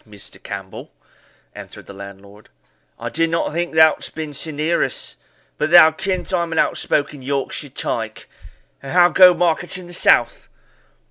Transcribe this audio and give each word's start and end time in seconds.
"Well 0.03 0.17
said, 0.17 0.31
Mr. 0.31 0.41
Campbell," 0.41 0.91
answered 1.53 1.85
the 1.85 1.93
landlord; 1.93 2.49
"I 2.99 3.09
did 3.09 3.29
not 3.29 3.53
think 3.53 3.75
thoud'st 3.75 4.15
been 4.15 4.33
sae 4.33 4.51
near 4.51 4.83
us, 4.83 5.15
mon. 5.15 5.53
But 5.59 5.69
thou 5.69 5.91
kens 5.91 6.33
I'm 6.33 6.51
an 6.51 6.57
outspoken 6.57 7.21
Yorkshire 7.21 7.69
tyke. 7.69 8.27
And 8.81 8.93
how 8.93 9.09
go 9.09 9.35
markets 9.35 9.77
in 9.77 9.85
the 9.85 9.93
south?" 9.93 10.49